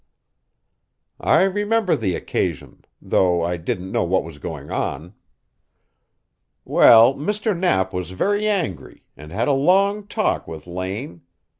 "I 1.19 1.43
remember 1.43 1.95
the 1.95 2.15
occasion, 2.15 2.85
though 2.99 3.43
I 3.43 3.57
didn't 3.57 3.91
know 3.91 4.03
what 4.03 4.23
was 4.23 4.39
going 4.39 4.71
on." 4.71 5.13
"Well, 6.65 7.13
Mr. 7.13 7.55
Knapp 7.55 7.93
was 7.93 8.09
very 8.09 8.47
angry, 8.47 9.03
and 9.15 9.31
had 9.31 9.47
a 9.47 9.51
long 9.53 10.07
talk 10.07 10.47
with 10.47 10.65
Lane. 10.65 11.21